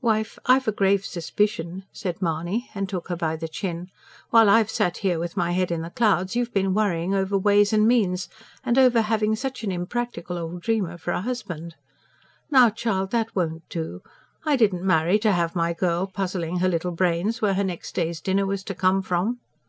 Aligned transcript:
"Wife, 0.00 0.38
I've 0.46 0.68
a 0.68 0.70
grave 0.72 1.04
suspicion!" 1.04 1.82
said 1.90 2.22
Mahony, 2.22 2.70
and 2.76 2.88
took 2.88 3.08
her 3.08 3.16
by 3.16 3.34
the 3.34 3.48
chin. 3.48 3.90
"While 4.30 4.48
I've 4.48 4.70
sat 4.70 4.98
here 4.98 5.18
with 5.18 5.36
my 5.36 5.50
head 5.50 5.72
in 5.72 5.82
the 5.82 5.90
clouds, 5.90 6.36
you've 6.36 6.54
been 6.54 6.74
worrying 6.74 7.12
over 7.12 7.36
ways 7.36 7.72
and 7.72 7.84
means, 7.84 8.28
and 8.62 8.78
over 8.78 9.02
having 9.02 9.34
such 9.34 9.64
an 9.64 9.72
unpractical 9.72 10.38
old 10.38 10.62
dreamer 10.62 10.96
for 10.96 11.10
a 11.10 11.22
husband. 11.22 11.74
Now, 12.52 12.70
child, 12.70 13.10
that 13.10 13.34
won't 13.34 13.68
do. 13.68 14.02
I 14.44 14.54
didn't 14.54 14.86
marry 14.86 15.18
to 15.18 15.32
have 15.32 15.56
my 15.56 15.72
girl 15.72 16.06
puzzling 16.06 16.58
her 16.58 16.68
little 16.68 16.92
brains 16.92 17.42
where 17.42 17.54
her 17.54 17.64
next 17.64 17.96
day's 17.96 18.20
dinner 18.20 18.46
was 18.46 18.62
to 18.66 18.76
come 18.76 19.02
from. 19.02 19.40